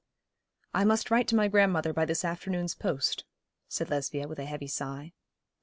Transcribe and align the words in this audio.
'I 0.73 0.85
must 0.85 1.11
write 1.11 1.27
to 1.27 1.35
my 1.35 1.47
grandmother 1.47 1.93
by 1.93 2.05
this 2.05 2.25
afternoon's 2.25 2.73
post,' 2.73 3.23
said 3.67 3.91
Lesbia, 3.91 4.27
with 4.27 4.39
a 4.39 4.45
heavy 4.45 4.65
sigh. 4.65 5.13